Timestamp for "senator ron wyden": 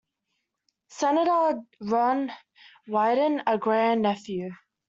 0.87-3.43